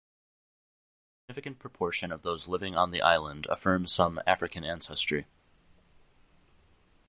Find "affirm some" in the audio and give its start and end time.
3.51-4.19